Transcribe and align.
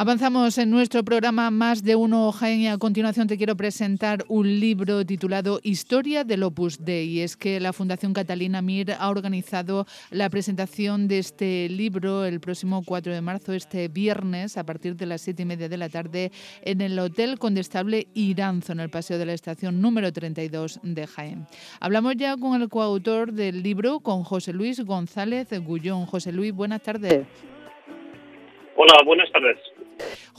Avanzamos 0.00 0.56
en 0.56 0.70
nuestro 0.70 1.04
programa 1.04 1.50
Más 1.50 1.84
de 1.84 1.94
Uno 1.94 2.32
Jaén 2.32 2.60
y 2.60 2.68
a 2.68 2.78
continuación 2.78 3.28
te 3.28 3.36
quiero 3.36 3.54
presentar 3.54 4.24
un 4.28 4.48
libro 4.58 5.04
titulado 5.04 5.60
Historia 5.62 6.24
del 6.24 6.42
Opus 6.42 6.82
Dei. 6.82 7.20
Es 7.20 7.36
que 7.36 7.60
la 7.60 7.74
Fundación 7.74 8.14
Catalina 8.14 8.62
Mir 8.62 8.92
ha 8.98 9.10
organizado 9.10 9.84
la 10.10 10.30
presentación 10.30 11.06
de 11.06 11.18
este 11.18 11.68
libro 11.68 12.24
el 12.24 12.40
próximo 12.40 12.82
4 12.82 13.12
de 13.12 13.20
marzo, 13.20 13.52
este 13.52 13.88
viernes, 13.88 14.56
a 14.56 14.64
partir 14.64 14.96
de 14.96 15.04
las 15.04 15.20
7 15.20 15.42
y 15.42 15.44
media 15.44 15.68
de 15.68 15.76
la 15.76 15.90
tarde, 15.90 16.32
en 16.62 16.80
el 16.80 16.98
Hotel 16.98 17.38
Condestable 17.38 18.06
Iranzo, 18.14 18.72
en 18.72 18.80
el 18.80 18.88
Paseo 18.88 19.18
de 19.18 19.26
la 19.26 19.34
Estación 19.34 19.82
número 19.82 20.10
32 20.14 20.80
de 20.82 21.06
Jaén. 21.06 21.46
Hablamos 21.78 22.16
ya 22.16 22.38
con 22.38 22.58
el 22.58 22.70
coautor 22.70 23.34
del 23.34 23.62
libro, 23.62 24.00
con 24.00 24.24
José 24.24 24.54
Luis 24.54 24.80
González 24.80 25.48
Gullón. 25.62 26.06
José 26.06 26.32
Luis, 26.32 26.54
buenas 26.54 26.80
tardes. 26.80 27.26
Hola, 28.76 28.94
buenas 29.04 29.30
tardes. 29.30 29.58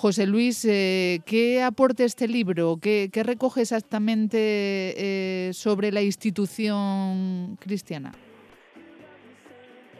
José 0.01 0.25
Luis, 0.25 0.65
eh, 0.65 1.19
¿qué 1.27 1.61
aporta 1.61 2.03
este 2.03 2.27
libro? 2.27 2.77
¿Qué, 2.81 3.09
recoge 3.23 3.61
exactamente 3.61 4.37
eh, 4.97 5.53
sobre 5.53 5.91
la 5.91 6.01
institución 6.01 7.55
cristiana? 7.59 8.11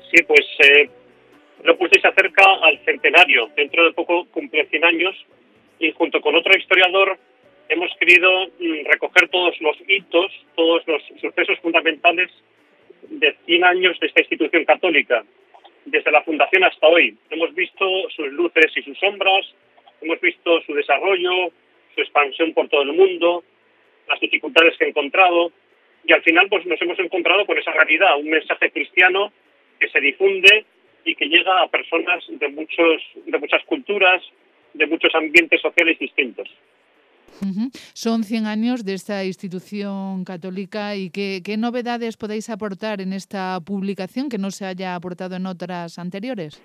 Sí, 0.10 0.24
pues 0.24 0.42
eh, 0.60 0.90
lo 1.64 1.78
puse 1.78 2.00
se 2.02 2.08
acerca 2.08 2.44
al 2.64 2.84
centenario. 2.84 3.50
Dentro 3.56 3.86
de 3.86 3.94
poco 3.94 4.26
cumple 4.26 4.66
100 4.66 4.86
años 4.86 5.16
y 5.80 5.92
junto 5.92 6.20
con 6.20 6.36
otro 6.36 6.58
historiador 6.58 7.20
hemos 7.70 7.92
querido 8.00 8.48
mm, 8.60 8.86
recoger 8.92 9.30
todos 9.30 9.54
los 9.62 9.78
hitos, 9.88 10.32
todos 10.56 10.82
los 10.88 11.02
sucesos 11.22 11.60
fundamentales 11.60 12.32
de 13.08 13.36
100 13.46 13.64
años 13.64 14.00
de 14.00 14.08
esta 14.08 14.22
institución 14.22 14.66
católica 14.66 15.24
desde 15.86 16.12
la 16.12 16.24
fundación 16.24 16.64
hasta 16.64 16.88
hoy. 16.88 17.18
Hemos 17.30 17.54
visto 17.54 17.86
sus 18.16 18.28
luces 18.32 18.72
y 18.76 18.82
sus 18.84 18.98
sombras, 19.00 19.46
hemos 20.02 20.20
visto 20.22 20.62
su 20.62 20.74
desarrollo, 20.74 21.52
su 21.96 22.02
expansión 22.02 22.54
por 22.54 22.70
todo 22.70 22.84
el 22.84 22.94
mundo, 22.94 23.44
las 24.08 24.20
dificultades 24.20 24.78
que 24.78 24.86
ha 24.86 24.90
encontrado 24.90 25.52
y 26.06 26.14
al 26.14 26.24
final 26.24 26.48
pues 26.50 26.66
nos 26.66 26.82
hemos 26.82 27.00
encontrado 27.00 27.46
con 27.46 27.58
esa 27.58 27.72
realidad, 27.72 28.18
un 28.18 28.30
mensaje 28.30 28.72
cristiano 28.72 29.32
que 29.80 29.90
se 29.90 30.00
difunde 30.00 30.66
y 31.06 31.16
que 31.16 31.26
llega 31.26 31.62
a 31.62 31.68
personas 31.68 32.24
de 32.28 32.48
muchos 32.50 33.02
de 33.26 33.38
muchas 33.38 33.64
culturas, 33.66 34.22
de 34.74 34.86
muchos 34.88 35.14
ambientes 35.16 35.62
sociales 35.62 36.00
distintos. 36.00 36.50
Son 37.94 38.24
100 38.24 38.46
años 38.46 38.86
de 38.86 38.94
esta 38.94 39.24
institución 39.24 40.24
católica 40.24 40.96
y 40.96 41.10
¿qué, 41.10 41.56
novedades 41.58 42.18
podéis 42.18 42.50
aportar 42.50 43.02
en 43.02 43.14
esta 43.14 43.60
publicación 43.66 44.30
que 44.30 44.38
no 44.38 44.52
se 44.52 44.66
haya 44.66 44.96
aportado 44.96 45.36
en 45.36 45.46
otras 45.46 45.98
anteriores? 46.00 46.62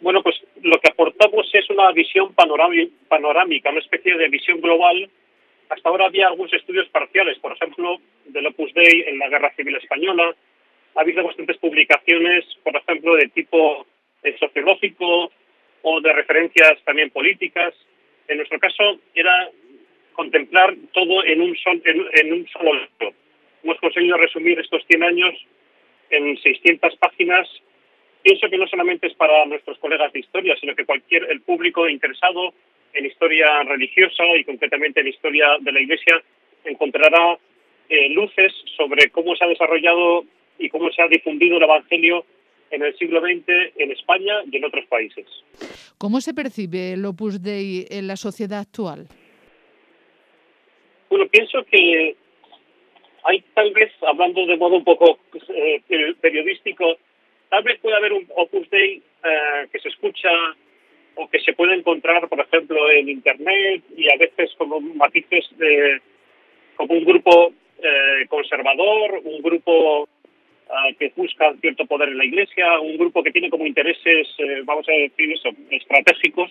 Bueno, 0.00 0.22
pues 0.22 0.36
lo 0.62 0.78
que 0.80 0.90
aportamos 0.90 1.48
es 1.52 1.70
una 1.70 1.90
visión 1.92 2.34
panorámica, 2.34 3.70
una 3.70 3.80
especie 3.80 4.16
de 4.16 4.28
visión 4.28 4.60
global. 4.60 5.08
Hasta 5.70 5.88
ahora 5.88 6.06
había 6.06 6.28
algunos 6.28 6.52
estudios 6.52 6.88
parciales, 6.88 7.38
por 7.38 7.52
ejemplo, 7.52 7.96
del 8.26 8.46
Opus 8.46 8.72
Dei 8.74 9.04
en 9.06 9.18
la 9.18 9.28
Guerra 9.28 9.54
Civil 9.56 9.76
Española. 9.76 10.34
Ha 10.94 11.00
habido 11.00 11.24
bastantes 11.24 11.56
publicaciones, 11.56 12.44
por 12.62 12.76
ejemplo, 12.76 13.16
de 13.16 13.28
tipo 13.28 13.86
eh, 14.22 14.36
sociológico 14.38 15.30
o 15.82 16.00
de 16.00 16.12
referencias 16.12 16.82
también 16.84 17.10
políticas. 17.10 17.74
En 18.28 18.36
nuestro 18.38 18.58
caso 18.58 18.98
era 19.14 19.50
contemplar 20.12 20.74
todo 20.92 21.24
en 21.24 21.40
un, 21.40 21.56
en, 21.84 22.32
un 22.32 22.46
solo 22.48 22.72
libro. 22.74 23.14
Hemos 23.62 23.78
conseguido 23.78 24.16
resumir 24.16 24.58
estos 24.58 24.82
100 24.86 25.02
años 25.02 25.34
en 26.10 26.36
600 26.36 26.96
páginas. 26.96 27.48
Pienso 28.22 28.48
que 28.48 28.58
no 28.58 28.66
solamente 28.66 29.06
es 29.06 29.14
para 29.14 29.44
nuestros 29.46 29.78
colegas 29.78 30.12
de 30.12 30.20
historia, 30.20 30.56
sino 30.60 30.74
que 30.74 30.86
cualquier 30.86 31.24
el 31.30 31.40
público 31.42 31.88
interesado 31.88 32.54
en 32.94 33.06
historia 33.06 33.62
religiosa 33.64 34.24
y 34.36 34.44
concretamente 34.44 35.00
en 35.00 35.08
historia 35.08 35.56
de 35.60 35.72
la 35.72 35.80
Iglesia 35.80 36.22
encontrará 36.64 37.38
eh, 37.88 38.08
luces 38.10 38.52
sobre 38.76 39.10
cómo 39.10 39.34
se 39.36 39.44
ha 39.44 39.48
desarrollado 39.48 40.24
y 40.58 40.68
cómo 40.68 40.90
se 40.92 41.02
ha 41.02 41.08
difundido 41.08 41.56
el 41.56 41.64
Evangelio 41.64 42.24
en 42.74 42.82
el 42.82 42.96
siglo 42.96 43.20
XX 43.20 43.46
en 43.76 43.92
España 43.92 44.34
y 44.50 44.56
en 44.56 44.64
otros 44.64 44.84
países. 44.86 45.26
¿Cómo 45.98 46.20
se 46.20 46.34
percibe 46.34 46.92
el 46.92 47.04
Opus 47.04 47.42
Dei 47.42 47.86
en 47.88 48.06
la 48.06 48.16
sociedad 48.16 48.60
actual? 48.60 49.06
Bueno, 51.08 51.26
pienso 51.28 51.64
que 51.70 52.16
hay 53.24 53.40
tal 53.54 53.72
vez, 53.72 53.92
hablando 54.02 54.44
de 54.46 54.56
modo 54.56 54.76
un 54.76 54.84
poco 54.84 55.18
eh, 55.48 55.82
periodístico, 56.20 56.98
tal 57.48 57.62
vez 57.62 57.78
puede 57.80 57.96
haber 57.96 58.12
un 58.12 58.26
Opus 58.36 58.68
Dei 58.70 59.02
eh, 59.24 59.68
que 59.70 59.78
se 59.78 59.88
escucha 59.88 60.28
o 61.16 61.28
que 61.28 61.38
se 61.40 61.52
puede 61.52 61.74
encontrar, 61.74 62.28
por 62.28 62.40
ejemplo, 62.40 62.90
en 62.90 63.08
Internet 63.08 63.84
y 63.96 64.10
a 64.12 64.16
veces 64.16 64.50
como 64.58 64.80
matices 64.80 65.46
de 65.56 66.00
como 66.76 66.94
un 66.94 67.04
grupo 67.04 67.52
eh, 67.78 68.26
conservador, 68.28 69.20
un 69.24 69.40
grupo 69.40 70.08
que 70.98 71.12
busca 71.16 71.54
cierto 71.60 71.86
poder 71.86 72.08
en 72.08 72.18
la 72.18 72.24
Iglesia, 72.24 72.80
un 72.80 72.96
grupo 72.96 73.22
que 73.22 73.30
tiene 73.30 73.50
como 73.50 73.66
intereses, 73.66 74.28
eh, 74.38 74.62
vamos 74.64 74.88
a 74.88 74.92
decir 74.92 75.32
eso, 75.32 75.50
estratégicos. 75.70 76.50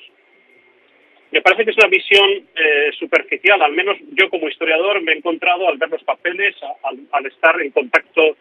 Me 1.32 1.42
parece 1.42 1.66
que 1.66 1.72
es 1.72 1.78
una 1.78 1.88
visión 1.88 2.30
eh, 2.56 2.92
superficial, 2.98 3.62
al 3.62 3.74
menos 3.74 3.98
yo 4.12 4.30
como 4.30 4.48
historiador 4.48 5.02
me 5.02 5.14
he 5.14 5.18
encontrado 5.18 5.68
al 5.68 5.78
ver 5.78 5.90
los 5.90 6.04
papeles, 6.04 6.56
al, 7.12 7.26
estar 7.26 7.60
en 7.60 7.72
contacto 7.72 8.38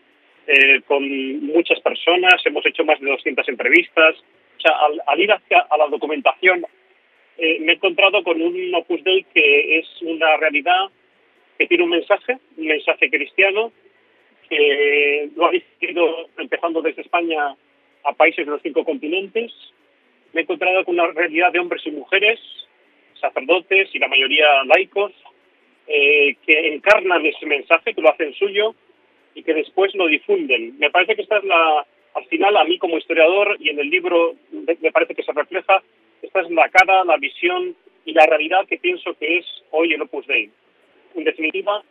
eh, 0.47 0.81
con 0.87 1.03
muchas 1.47 1.81
personas, 1.81 2.35
hemos 2.45 2.67
hecho 2.67 2.85
más 2.85 3.01
de 3.01 3.11
200 3.11 3.49
entrevistas, 3.49 4.17
o 4.59 4.61
sea, 4.61 4.73
al, 5.07 5.21
ir 5.21 5.33
hacia 5.33 5.61
a 5.61 5.77
la 5.79 5.89
documentación 5.89 6.65
me 7.39 7.73
he 7.73 7.75
encontrado 7.75 8.23
con 8.23 8.41
un 8.41 8.75
Opus 8.75 9.03
Dei 9.03 9.25
que 9.35 9.79
es 9.79 9.87
una 10.03 10.37
realidad 10.37 10.91
que 11.59 11.67
tiene 11.67 11.85
un 11.85 11.91
mensaje, 11.91 12.39
un 12.57 12.67
mensaje 12.67 13.11
cristiano, 13.11 13.73
lo 15.35 15.47
ha 15.47 15.51
dirigido 15.51 16.29
empezando 16.39 16.83
desde 16.83 17.03
España 17.03 17.57
a 18.05 18.13
países 18.13 18.45
de 18.45 18.53
los 18.53 18.63
cinco 18.63 18.85
continentes. 18.85 19.53
Me 20.33 20.41
he 20.41 20.45
encontrado 20.45 20.85
con 20.85 20.99
una 20.99 21.09
realidad 21.13 21.53
de 21.53 21.59
hombres 21.59 21.83
y 21.87 21.91
mujeres, 21.91 22.41
sacerdotes 23.21 23.95
y 23.95 23.99
la 23.99 24.09
mayoría 24.09 24.47
laicos, 24.65 25.13
eh, 25.87 26.37
que 26.45 26.75
encarnan 26.75 27.25
ese 27.27 27.47
mensaje, 27.47 27.95
que 27.95 28.01
lo 28.01 28.11
hacen 28.11 28.35
suyo 28.35 28.75
y 29.35 29.43
que 29.43 29.55
después 29.55 29.95
lo 29.95 30.07
difunden. 30.07 30.79
Me 30.79 30.91
parece 30.91 31.17
que 31.17 31.23
esta 31.23 31.39
es 31.39 31.45
la, 31.45 31.87
al 32.15 32.25
final, 32.27 32.57
a 32.57 32.65
mí 32.65 32.79
como 32.79 32.99
historiador 32.99 33.57
y 33.59 33.71
en 33.71 33.79
el 33.79 33.89
libro 33.89 34.35
me 34.51 34.93
parece 34.93 35.15
que 35.15 35.23
se 35.23 35.33
refleja, 35.33 35.83
esta 36.21 36.41
es 36.41 36.51
la 36.51 36.69
cara, 36.69 37.05
la 37.05 37.17
visión 37.17 37.75
y 38.05 38.13
la 38.13 38.27
realidad 38.27 38.67
que 38.69 38.79
pienso 38.79 39.15
que 39.15 39.39
es 39.39 39.47
hoy 39.71 39.93
el 39.93 40.03
Opus 40.03 40.27
Dei. 40.27 40.51
En 41.15 41.25
definitiva, 41.25 41.83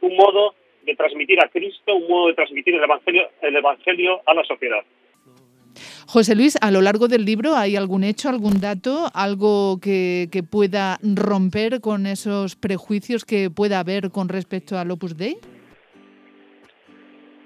un 0.00 0.16
modo 0.16 0.54
de 0.88 0.96
transmitir 0.96 1.38
a 1.40 1.48
Cristo, 1.48 1.94
un 1.94 2.08
modo 2.08 2.28
de 2.28 2.34
transmitir 2.34 2.74
el 2.74 2.82
Evangelio, 2.82 3.28
el 3.42 3.56
evangelio 3.56 4.22
a 4.24 4.34
la 4.34 4.44
sociedad. 4.44 4.82
José 6.06 6.34
Luis, 6.34 6.56
a 6.62 6.70
lo 6.70 6.80
largo 6.80 7.06
del 7.06 7.26
libro 7.26 7.54
hay 7.54 7.76
algún 7.76 8.02
hecho, 8.02 8.30
algún 8.30 8.60
dato, 8.62 9.08
algo 9.14 9.78
que, 9.78 10.28
pueda 10.50 10.96
romper 11.02 11.82
con 11.82 12.06
esos 12.06 12.56
prejuicios 12.56 13.26
que 13.26 13.50
pueda 13.50 13.80
haber 13.80 14.10
con 14.10 14.30
respecto 14.30 14.78
al 14.78 14.90
Opus 14.90 15.18
Dei? 15.18 15.36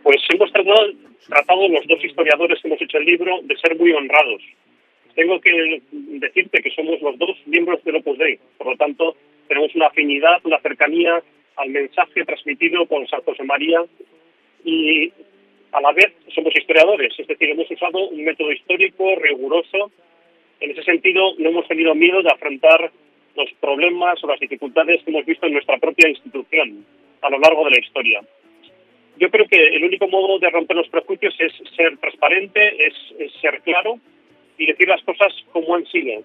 Pues 0.04 0.22
hemos 0.32 0.52
tratado, 0.52 0.92
tratado 1.26 1.68
los 1.68 1.86
dos 1.88 2.04
historiadores 2.04 2.62
que 2.62 2.68
hemos 2.68 2.80
hecho 2.80 2.98
el 2.98 3.04
libro 3.04 3.40
de 3.42 3.56
ser 3.56 3.76
muy 3.76 3.92
honrados. 3.92 4.42
Tengo 5.16 5.40
que 5.40 5.82
decirte 5.90 6.62
que 6.62 6.70
somos 6.70 7.02
los 7.02 7.18
dos 7.18 7.36
miembros 7.46 7.82
del 7.82 7.96
Opus 7.96 8.16
Dei, 8.16 8.38
por 8.58 8.68
lo 8.68 8.76
tanto 8.76 9.16
tenemos 9.48 9.74
una 9.74 9.88
afinidad, 9.88 10.38
una 10.44 10.60
cercanía 10.60 11.20
al 11.56 11.70
mensaje 11.70 12.24
transmitido 12.24 12.86
por 12.86 13.08
San 13.08 13.22
José 13.22 13.42
María 13.44 13.82
y 14.64 15.12
a 15.72 15.80
la 15.80 15.92
vez 15.92 16.12
somos 16.34 16.54
historiadores, 16.54 17.14
es 17.18 17.26
decir, 17.26 17.50
hemos 17.50 17.70
usado 17.70 18.08
un 18.08 18.24
método 18.24 18.52
histórico 18.52 19.14
riguroso. 19.16 19.90
En 20.60 20.70
ese 20.70 20.82
sentido, 20.82 21.34
no 21.38 21.48
hemos 21.48 21.66
tenido 21.66 21.94
miedo 21.94 22.22
de 22.22 22.30
afrontar 22.30 22.92
los 23.34 23.50
problemas 23.60 24.22
o 24.22 24.26
las 24.26 24.38
dificultades 24.38 25.02
que 25.02 25.10
hemos 25.10 25.24
visto 25.24 25.46
en 25.46 25.54
nuestra 25.54 25.78
propia 25.78 26.08
institución 26.08 26.84
a 27.22 27.30
lo 27.30 27.38
largo 27.38 27.64
de 27.64 27.70
la 27.70 27.80
historia. 27.80 28.20
Yo 29.16 29.30
creo 29.30 29.46
que 29.46 29.56
el 29.56 29.84
único 29.84 30.08
modo 30.08 30.38
de 30.38 30.50
romper 30.50 30.76
los 30.76 30.88
prejuicios 30.88 31.34
es 31.38 31.52
ser 31.74 31.96
transparente, 31.98 32.86
es, 32.86 32.94
ser 33.40 33.60
claro 33.62 33.98
y 34.58 34.66
decir 34.66 34.88
las 34.88 35.02
cosas 35.04 35.32
como 35.52 35.74
han 35.74 35.86
sido. 35.86 36.22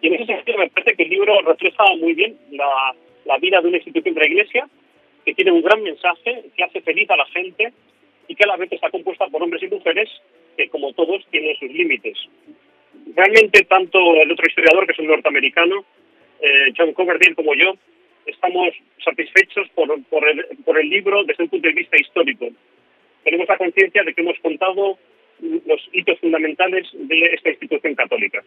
Y 0.00 0.08
en 0.08 0.14
ese 0.14 0.26
sentido 0.26 0.58
me 0.58 0.70
parece 0.70 0.96
que 0.96 1.02
el 1.02 1.10
libro 1.10 1.40
refleja 1.42 1.84
muy 1.96 2.14
bien 2.14 2.38
la, 2.52 2.94
la 3.28 3.36
vida 3.38 3.60
de 3.60 3.68
una 3.68 3.76
institución 3.76 4.14
de 4.14 4.20
la 4.20 4.26
Iglesia 4.26 4.68
que 5.24 5.34
tiene 5.34 5.52
un 5.52 5.60
gran 5.60 5.82
mensaje, 5.82 6.44
que 6.56 6.64
hace 6.64 6.80
feliz 6.80 7.08
a 7.10 7.16
la 7.16 7.26
gente 7.26 7.72
y 8.26 8.34
que 8.34 8.44
a 8.44 8.46
la 8.46 8.56
vez 8.56 8.72
está 8.72 8.90
compuesta 8.90 9.26
por 9.28 9.42
hombres 9.42 9.62
y 9.62 9.68
mujeres 9.68 10.08
que, 10.56 10.68
como 10.70 10.94
todos, 10.94 11.22
tienen 11.30 11.54
sus 11.56 11.70
límites. 11.70 12.16
Realmente, 13.14 13.64
tanto 13.64 13.98
el 14.16 14.32
otro 14.32 14.46
historiador, 14.48 14.86
que 14.86 14.92
es 14.92 14.98
un 14.98 15.08
norteamericano, 15.08 15.84
eh, 16.40 16.72
John 16.76 16.94
Coverdale, 16.94 17.34
como 17.34 17.54
yo, 17.54 17.74
estamos 18.24 18.70
satisfechos 19.04 19.68
por, 19.74 19.88
por, 20.04 20.26
el, 20.26 20.46
por 20.64 20.80
el 20.80 20.88
libro 20.88 21.24
desde 21.24 21.44
un 21.44 21.50
punto 21.50 21.68
de 21.68 21.74
vista 21.74 21.96
histórico. 22.00 22.48
Tenemos 23.24 23.46
la 23.46 23.58
conciencia 23.58 24.02
de 24.04 24.14
que 24.14 24.22
hemos 24.22 24.38
contado 24.38 24.98
los 25.40 25.88
hitos 25.92 26.18
fundamentales 26.20 26.88
de 26.94 27.26
esta 27.34 27.50
institución 27.50 27.94
católica. 27.94 28.42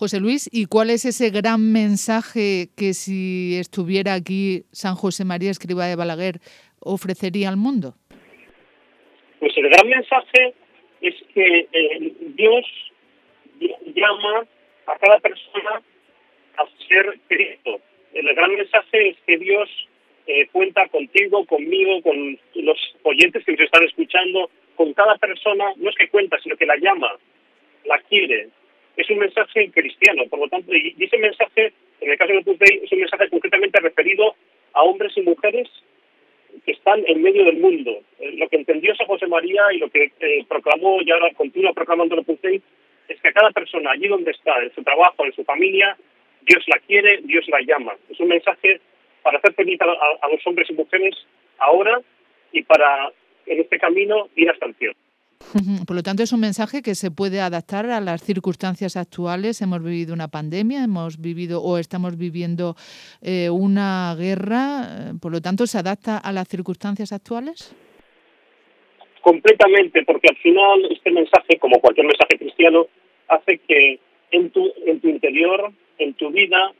José 0.00 0.18
Luis, 0.18 0.48
¿y 0.50 0.64
cuál 0.64 0.88
es 0.88 1.04
ese 1.04 1.28
gran 1.28 1.74
mensaje 1.74 2.68
que 2.74 2.94
si 2.94 3.58
estuviera 3.60 4.14
aquí 4.14 4.64
San 4.72 4.94
José 4.94 5.26
María 5.26 5.50
Escriba 5.50 5.84
de 5.84 5.94
Balaguer 5.94 6.40
ofrecería 6.80 7.50
al 7.50 7.58
mundo? 7.58 7.92
Pues 9.40 9.52
el 9.58 9.68
gran 9.68 9.86
mensaje 9.86 10.54
es 11.02 11.14
que 11.34 11.68
eh, 11.70 12.14
Dios 12.34 12.64
llama 13.94 14.46
a 14.86 14.96
cada 14.96 15.18
persona 15.18 15.82
a 16.56 16.64
ser 16.88 17.20
Cristo. 17.28 17.78
El 18.14 18.34
gran 18.34 18.54
mensaje 18.54 19.10
es 19.10 19.16
que 19.26 19.36
Dios 19.36 19.68
eh, 20.26 20.48
cuenta 20.50 20.88
contigo, 20.88 21.44
conmigo, 21.44 22.00
con 22.00 22.38
los 22.54 22.78
oyentes 23.02 23.44
que 23.44 23.52
nos 23.52 23.60
están 23.60 23.84
escuchando, 23.84 24.50
con 24.76 24.94
cada 24.94 25.16
persona, 25.16 25.74
no 25.76 25.90
es 25.90 25.96
que 25.96 26.08
cuenta, 26.08 26.38
sino 26.42 26.56
que 26.56 26.64
la 26.64 26.78
llama, 26.78 27.18
la 27.84 27.98
quiere. 28.08 28.48
Es 28.96 29.08
un 29.10 29.18
mensaje 29.18 29.70
cristiano, 29.70 30.24
por 30.28 30.40
lo 30.40 30.48
tanto, 30.48 30.74
y 30.74 30.94
ese 30.98 31.18
mensaje, 31.18 31.72
en 32.00 32.10
el 32.10 32.18
caso 32.18 32.32
de 32.32 32.38
Opus 32.38 32.58
es 32.60 32.92
un 32.92 33.00
mensaje 33.00 33.28
concretamente 33.28 33.80
referido 33.80 34.34
a 34.72 34.82
hombres 34.82 35.12
y 35.16 35.22
mujeres 35.22 35.68
que 36.64 36.72
están 36.72 37.02
en 37.06 37.22
medio 37.22 37.44
del 37.44 37.58
mundo. 37.58 38.02
Eh, 38.18 38.32
lo 38.36 38.48
que 38.48 38.56
entendió 38.56 38.94
San 38.96 39.06
José 39.06 39.26
María 39.26 39.62
y 39.72 39.78
lo 39.78 39.88
que 39.88 40.10
eh, 40.20 40.44
proclamó 40.48 41.00
y 41.00 41.10
ahora 41.10 41.32
continúa 41.34 41.72
proclamando 41.72 42.16
el 42.16 42.62
es 43.08 43.20
que 43.20 43.32
cada 43.32 43.50
persona, 43.50 43.90
allí 43.90 44.06
donde 44.06 44.30
está, 44.30 44.62
en 44.62 44.72
su 44.72 44.82
trabajo, 44.82 45.24
en 45.24 45.32
su 45.32 45.44
familia, 45.44 45.96
Dios 46.42 46.64
la 46.68 46.78
quiere, 46.78 47.20
Dios 47.24 47.46
la 47.48 47.60
llama. 47.60 47.94
Es 48.08 48.20
un 48.20 48.28
mensaje 48.28 48.80
para 49.22 49.38
hacer 49.38 49.52
feliz 49.54 49.80
a, 49.80 50.28
los 50.28 50.46
hombres 50.46 50.70
y 50.70 50.74
mujeres 50.74 51.14
ahora 51.58 52.00
y 52.52 52.62
para, 52.62 53.12
en 53.46 53.60
este 53.60 53.78
camino, 53.78 54.28
ir 54.36 54.48
hasta 54.48 54.66
el 54.66 54.74
cielo. 54.76 54.94
Por 55.86 55.96
lo 55.96 56.02
tanto, 56.02 56.22
es 56.22 56.32
un 56.32 56.40
mensaje 56.40 56.82
que 56.82 56.94
se 56.94 57.10
puede 57.10 57.40
adaptar 57.40 57.86
a 57.86 58.00
las 58.00 58.22
circunstancias 58.22 58.96
actuales. 58.96 59.60
Hemos 59.62 59.82
vivido 59.82 60.14
una 60.14 60.28
pandemia, 60.28 60.84
hemos 60.84 61.20
vivido 61.20 61.62
o 61.62 61.78
estamos 61.78 62.16
viviendo 62.16 62.76
eh, 63.22 63.50
una 63.50 64.14
guerra. 64.16 65.12
Por 65.20 65.32
lo 65.32 65.40
tanto, 65.40 65.66
¿se 65.66 65.78
adapta 65.78 66.18
a 66.18 66.32
las 66.32 66.48
circunstancias 66.48 67.12
actuales? 67.12 67.74
Completamente, 69.22 70.04
porque 70.04 70.28
al 70.28 70.36
final 70.36 70.86
este 70.90 71.10
mensaje, 71.10 71.58
como 71.58 71.80
cualquier 71.80 72.06
mensaje 72.06 72.38
cristiano, 72.38 72.86
hace 73.28 73.58
que 73.58 73.98
en 74.30 74.50
tu, 74.50 74.72
en 74.86 75.00
tu 75.00 75.08
interior, 75.08 75.72
en 75.98 76.14
tu 76.14 76.30
vida, 76.30 76.72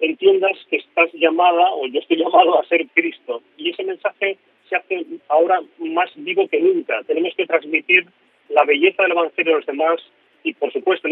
entiendas 0.00 0.56
que 0.70 0.76
estás 0.76 1.12
llamada 1.14 1.72
o 1.72 1.86
yo 1.86 2.00
estoy 2.00 2.16
llamado 2.22 2.58
a 2.58 2.64
ser 2.66 2.86
Cristo. 2.94 3.42
Y 3.56 3.70
ese 3.70 3.84
mensaje 3.84 4.38
se 4.68 4.76
hace 4.76 5.06
ahora 5.28 5.60
más 5.78 6.10
vivo 6.16 6.48
que 6.48 6.60
nunca. 6.60 7.02
Tenemos 7.04 7.34
que 7.36 7.46
transmitir 7.46 8.06
la 8.48 8.64
belleza 8.64 9.02
del 9.02 9.12
Evangelio 9.12 9.54
a 9.54 9.56
los 9.56 9.66
demás 9.66 10.00
y, 10.42 10.54
por 10.54 10.72
supuesto, 10.72 11.08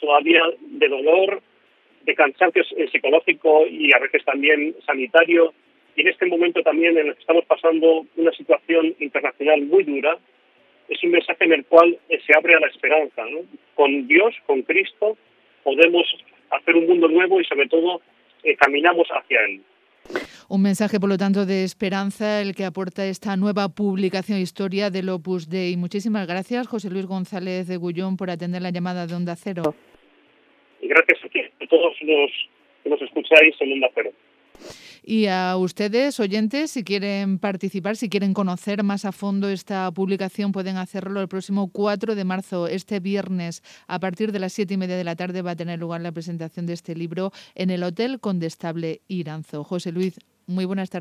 todavía 0.00 0.42
de 0.60 0.88
dolor, 0.88 1.42
de 2.02 2.14
cansancio 2.14 2.62
psicológico 2.64 3.66
y 3.66 3.92
a 3.94 3.98
veces 3.98 4.24
también 4.24 4.74
sanitario. 4.84 5.52
Y 5.96 6.02
en 6.02 6.08
este 6.08 6.26
momento 6.26 6.62
también 6.62 6.96
en 6.98 7.08
el 7.08 7.14
que 7.14 7.20
estamos 7.20 7.44
pasando 7.46 8.06
una 8.16 8.32
situación 8.32 8.94
internacional 9.00 9.62
muy 9.62 9.84
dura, 9.84 10.18
es 10.88 11.02
un 11.02 11.10
mensaje 11.10 11.44
en 11.44 11.52
el 11.52 11.64
cual 11.64 11.98
se 12.08 12.36
abre 12.36 12.54
a 12.54 12.60
la 12.60 12.68
esperanza. 12.68 13.24
Con 13.74 14.06
Dios, 14.06 14.34
con 14.46 14.62
Cristo, 14.62 15.16
podemos 15.64 16.06
hacer 16.50 16.76
un 16.76 16.86
mundo 16.86 17.08
nuevo 17.08 17.40
y 17.40 17.44
sobre 17.44 17.66
todo 17.66 18.00
eh, 18.44 18.54
caminamos 18.56 19.08
hacia 19.08 19.40
él. 19.46 19.60
Un 20.48 20.62
mensaje, 20.62 21.00
por 21.00 21.08
lo 21.08 21.18
tanto, 21.18 21.44
de 21.44 21.64
esperanza, 21.64 22.40
el 22.40 22.54
que 22.54 22.64
aporta 22.64 23.04
esta 23.04 23.36
nueva 23.36 23.68
publicación 23.68 24.38
Historia 24.38 24.90
del 24.90 25.08
Opus 25.08 25.48
Dei. 25.48 25.76
Muchísimas 25.76 26.28
gracias, 26.28 26.68
José 26.68 26.88
Luis 26.88 27.06
González 27.06 27.66
de 27.66 27.76
Gullón, 27.76 28.16
por 28.16 28.30
atender 28.30 28.62
la 28.62 28.70
llamada 28.70 29.08
de 29.08 29.14
Onda 29.16 29.34
Cero. 29.34 29.74
Y 30.80 30.86
gracias 30.86 31.18
a 31.24 31.66
todos 31.66 31.94
los 32.00 32.30
que 32.84 32.90
nos 32.90 33.02
escucháis 33.02 33.56
en 33.58 33.72
Onda 33.72 33.88
Cero. 33.92 34.12
Y 35.02 35.26
a 35.26 35.56
ustedes, 35.56 36.20
oyentes, 36.20 36.70
si 36.70 36.84
quieren 36.84 37.40
participar, 37.40 37.96
si 37.96 38.08
quieren 38.08 38.32
conocer 38.32 38.84
más 38.84 39.04
a 39.04 39.10
fondo 39.10 39.48
esta 39.48 39.90
publicación, 39.90 40.52
pueden 40.52 40.76
hacerlo 40.76 41.20
el 41.20 41.28
próximo 41.28 41.70
4 41.72 42.14
de 42.14 42.24
marzo, 42.24 42.68
este 42.68 43.00
viernes, 43.00 43.62
a 43.88 43.98
partir 43.98 44.30
de 44.30 44.38
las 44.38 44.52
7 44.52 44.74
y 44.74 44.76
media 44.76 44.96
de 44.96 45.04
la 45.04 45.16
tarde, 45.16 45.42
va 45.42 45.52
a 45.52 45.56
tener 45.56 45.80
lugar 45.80 46.00
la 46.00 46.12
presentación 46.12 46.66
de 46.66 46.72
este 46.72 46.94
libro 46.94 47.32
en 47.54 47.70
el 47.70 47.82
Hotel 47.82 48.20
Condestable 48.20 49.00
Iranzo. 49.08 49.62
José 49.64 49.92
Luis, 49.92 50.18
muy 50.46 50.64
buenas 50.64 50.90
tardes. 50.90 50.94